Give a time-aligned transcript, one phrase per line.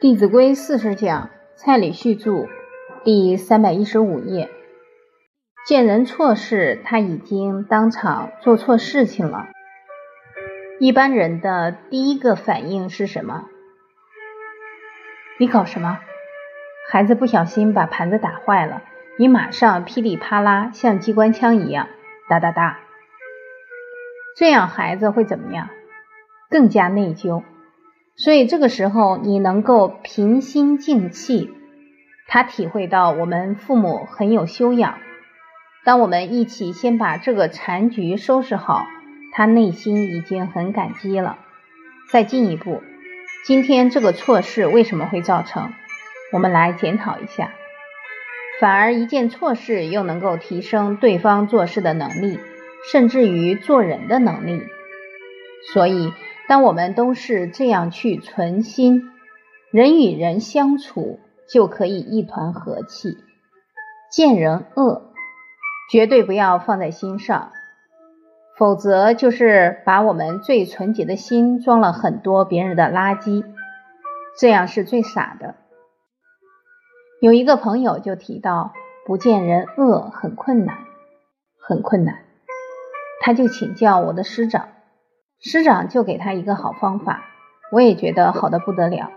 [0.02, 2.48] 《弟子规》四十讲，蔡礼旭著，
[3.04, 4.48] 第三百一十五页。
[5.66, 9.48] 见人错事，他已经当场做错事情了。
[10.78, 13.44] 一般人的第一个反应是什么？
[15.38, 15.98] 你搞什么？
[16.90, 18.82] 孩子不小心把盘子打坏了，
[19.18, 21.88] 你马上噼里啪啦，像机关枪一样
[22.26, 22.78] 哒哒哒。
[24.34, 25.68] 这样孩子会怎么样？
[26.48, 27.42] 更加内疚。
[28.22, 31.50] 所以这个时候，你能够平心静气，
[32.28, 34.98] 他体会到我们父母很有修养。
[35.86, 38.84] 当我们一起先把这个残局收拾好，
[39.32, 41.38] 他内心已经很感激了。
[42.12, 42.82] 再进一步，
[43.46, 45.72] 今天这个错事为什么会造成？
[46.34, 47.52] 我们来检讨一下。
[48.60, 52.38] 反而一件错事又能够提升对方做事的能力，
[52.92, 54.62] 甚至于做人的能力。
[55.72, 56.12] 所以。
[56.50, 59.12] 当我们都是这样去存心，
[59.70, 63.16] 人与人相处就可以一团和气。
[64.10, 65.12] 见人恶，
[65.92, 67.52] 绝对不要放在心上，
[68.58, 73.44] 否则就是把我们最纯洁的心装了很多别人的垃圾，
[74.36, 75.54] 这样是最傻的。
[77.20, 78.72] 有一个朋友就提到，
[79.06, 80.78] 不见人恶很困难，
[81.60, 82.24] 很困难，
[83.20, 84.70] 他就请教我的师长。
[85.42, 87.24] 师长就给他一个好方法，
[87.72, 89.10] 我也觉得好的不得了。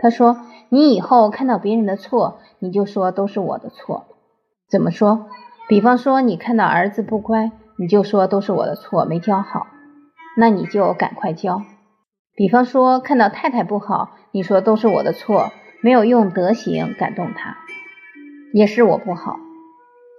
[0.00, 0.36] 他说
[0.68, 4.04] ：“你以后看到别人的错，你就说都是我的错。
[4.68, 5.26] 怎么说？
[5.68, 9.66] 比方说你看到儿子不乖，你就说都是我的错，没教好，
[10.36, 11.62] 那你就赶快教。
[12.34, 17.56] 比方说看到太太不好，你说都是我的错，没有用德行感动他，
[18.52, 19.38] 也是我不好。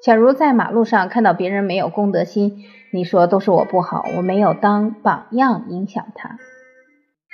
[0.04, 2.66] 假如在马路上看到别人没有公德心。”
[2.96, 6.38] 你说都是我不好，我没有当榜样影响他。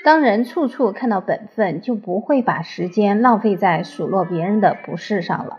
[0.06, 5.58] 当人处处看到本分，就不会把时间浪费在数落别人的不是上了。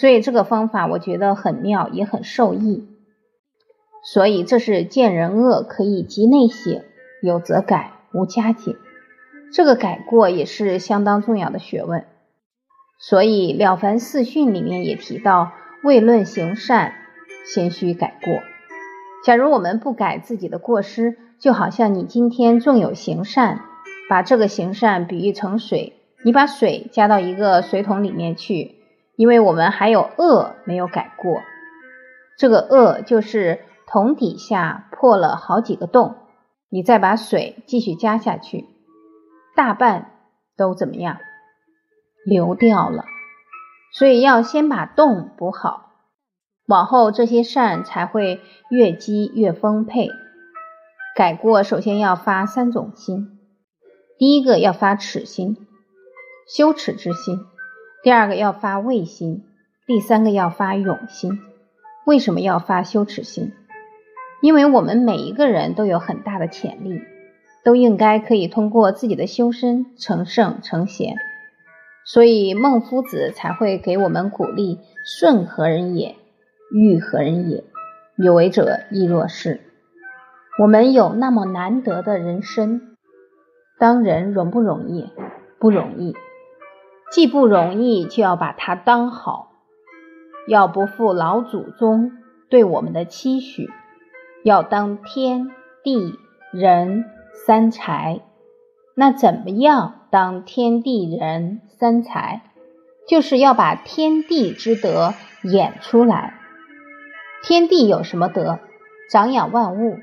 [0.00, 2.88] 所以这个方法我觉得很妙，也很受益。
[4.02, 6.82] 所以这是见人恶可以即内省，
[7.22, 8.74] 有则改，无加减。
[9.52, 12.04] 这个改过也是相当重要的学问。
[12.98, 15.52] 所以《了凡四训》里面也提到，
[15.82, 16.92] 未论行善，
[17.44, 18.40] 先须改过。
[19.24, 23.60] 假如我们不改自己的过失，就好像你今天纵有行善，
[24.08, 25.94] 把这个行善比喻成水，
[26.24, 28.76] 你把水加到一个水桶里面去，
[29.16, 31.42] 因为我们还有恶没有改过，
[32.36, 36.16] 这个恶就是桶底下破了好几个洞，
[36.70, 38.64] 你再把水继续加下去，
[39.54, 40.10] 大半
[40.56, 41.18] 都怎么样？
[42.24, 43.04] 流掉了，
[43.98, 45.86] 所以要先把洞补好。
[46.68, 50.08] 往后这些善才会越积越丰沛。
[51.16, 53.40] 改过首先要发三种心：
[54.16, 55.56] 第一个要发耻心，
[56.46, 57.38] 羞耻之心；
[58.04, 59.42] 第二个要发畏心；
[59.84, 61.40] 第三个要发勇心。
[62.06, 63.52] 为什么要发羞耻心？
[64.42, 67.00] 因为我们每一个人都有很大的潜力，
[67.64, 71.16] 都应该可以通过自己的修身成圣成贤，
[72.10, 76.16] 所以孟夫子才会给我们鼓励：顺何人也？
[76.72, 77.64] 欲何人也？
[78.16, 79.60] 有为者亦若是。
[80.58, 82.96] 我们有那么难得的人生，
[83.78, 85.12] 当人容不容易？
[85.58, 86.16] 不容易。
[87.12, 89.52] 既不容易，就要把它当好，
[90.46, 92.12] 要不负老祖宗
[92.48, 93.68] 对我们的期许，
[94.42, 95.50] 要当天
[95.84, 96.18] 地
[96.52, 97.04] 人
[97.46, 98.22] 三才。
[99.00, 102.42] 那怎么样当天地人三才？
[103.06, 105.14] 就是要把天地之德
[105.44, 106.34] 演出来。
[107.44, 108.58] 天地有什么德？
[109.08, 110.00] 长养万物，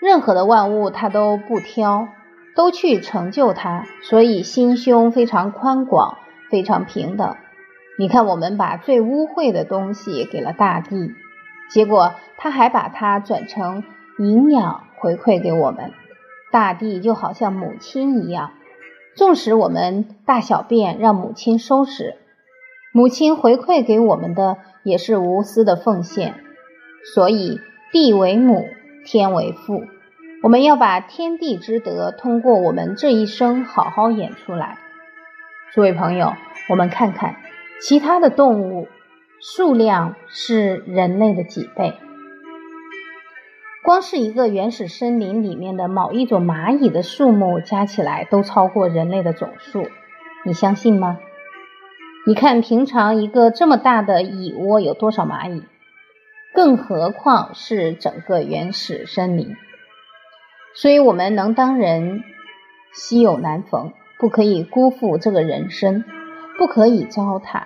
[0.00, 2.08] 任何的万物它都不挑，
[2.56, 6.16] 都去成就它，所以心胸非常宽广，
[6.48, 7.36] 非常平等。
[7.98, 11.12] 你看，我们把最污秽的东西给了大地，
[11.68, 13.84] 结果他还把它转成
[14.18, 15.92] 营养回馈给我们。
[16.50, 18.52] 大地就好像母亲一样，
[19.14, 22.16] 纵使我们大小便让母亲收拾，
[22.92, 26.34] 母亲回馈给我们的也是无私的奉献。
[27.14, 27.60] 所以，
[27.92, 28.66] 地为母，
[29.04, 29.84] 天为父。
[30.42, 34.78] 我们要把天地之德通过我们这一生好好演出来。
[35.72, 36.32] 诸位朋友，
[36.68, 37.36] 我们看看
[37.80, 38.88] 其他的动物
[39.40, 41.94] 数量是人类的几倍？
[43.82, 49.88] 光是一个原始森林里面的某一种蚂蚁的数目加起来都超过人类的总数，
[50.44, 51.18] 你相信吗？
[52.26, 55.62] 你看平常一个这么大的蚁窝有多少蚂蚁？
[56.52, 59.56] 更何况是整个原始森林，
[60.74, 62.22] 所以我们能当人
[62.92, 66.04] 稀有难逢，不可以辜负这个人生，
[66.58, 67.62] 不可以糟蹋。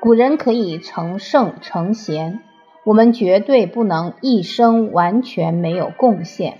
[0.00, 2.40] 古人可以成圣成贤，
[2.84, 6.58] 我们绝对不能一生完全没有贡献，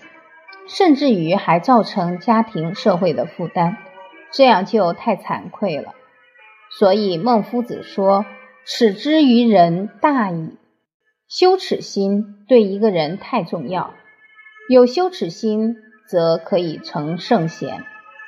[0.66, 3.76] 甚至于还造成家庭社会的负担，
[4.32, 5.94] 这样就太惭愧了。
[6.78, 8.24] 所以孟夫子说
[8.66, 10.56] ：“耻之于人大矣。”
[11.28, 13.94] 羞耻心对一个人太重要，
[14.68, 17.82] 有羞耻心则可以成圣贤，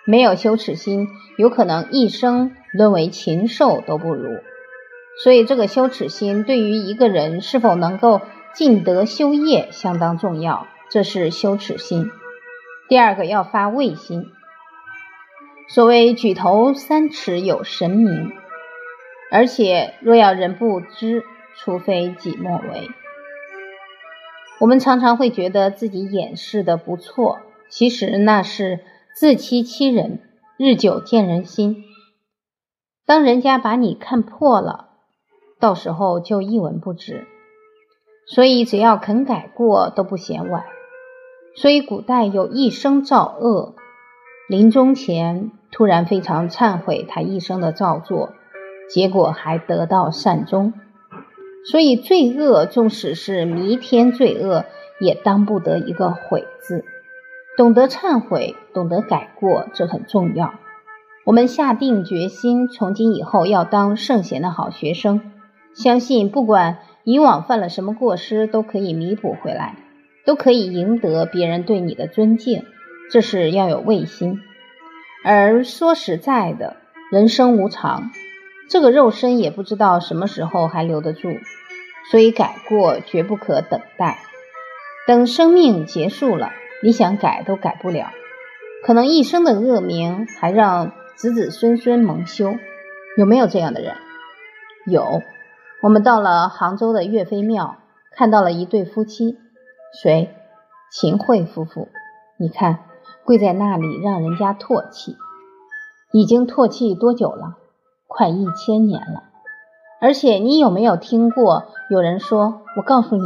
[0.07, 1.09] 没有羞耻心，
[1.39, 4.41] 有可能一生沦为禽兽都不如。
[5.23, 8.21] 所以，这个羞耻心对于一个人是否能够
[8.55, 10.67] 尽德修业相当重要。
[10.91, 12.11] 这是羞耻心。
[12.89, 14.31] 第二个要发畏心。
[15.69, 18.31] 所谓举头三尺有神明，
[19.33, 21.25] 而且若要人不知，
[21.57, 22.89] 除非己莫为。
[24.61, 28.81] 我们常常会觉得自己掩饰的不错，其实那是
[29.17, 30.21] 自欺欺人，
[30.57, 31.83] 日久见人心。
[33.05, 34.86] 当人家把你看破了。
[35.59, 37.27] 到时候就一文不值，
[38.27, 40.65] 所以只要肯改过都不嫌晚。
[41.55, 43.75] 所以古代有一生造恶，
[44.49, 48.35] 临终前突然非常忏悔他一生的造作，
[48.91, 50.75] 结果还得到善终。
[51.71, 54.67] 所以罪恶纵使是弥天罪恶，
[55.01, 56.85] 也当不得一个悔字。
[57.57, 60.53] 懂得忏悔，懂得改过，这很重要。
[61.25, 65.33] 我们下定决心，从今以后要当圣贤的好学生。
[65.77, 69.77] 相信不管以往犯了什么过失，都可以弥补回来，
[70.25, 72.65] 都可以赢得别人对你的尊敬。
[73.11, 74.41] 这是要有畏心。
[75.23, 76.77] 而说实在的，
[77.13, 78.11] 人生无常，
[78.71, 81.29] 这个肉身也不知道什么时候还留得住，
[82.11, 84.19] 所以改过绝不可等待。
[85.07, 86.53] 等生命结束了，
[86.83, 88.11] 你想改都改不了，
[88.83, 92.57] 可能一生的恶名还让子子孙孙蒙羞。
[93.19, 93.95] 有没有这样的人？
[94.87, 95.23] 有。
[95.87, 97.77] 我们到了杭州的岳飞庙，
[98.11, 99.39] 看到了一对夫妻，
[100.03, 100.35] 谁？
[100.91, 101.87] 秦桧夫妇。
[102.41, 102.81] 你看，
[103.25, 105.17] 跪在那里让人家唾弃，
[106.11, 107.59] 已经唾弃多久了？
[108.09, 109.23] 快一千年了。
[110.01, 113.23] 而且你有没有听过有人说：“我告诉你，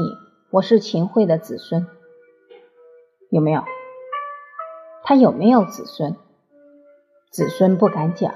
[0.50, 1.86] 我是秦桧的子孙。”
[3.32, 3.64] 有没有？
[5.02, 6.14] 他有没有子孙？
[7.30, 8.34] 子孙不敢讲，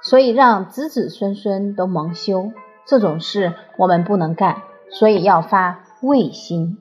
[0.00, 2.50] 所以让子子孙孙都蒙羞。
[2.84, 6.78] 这种事我们不能干，所以要发卫星。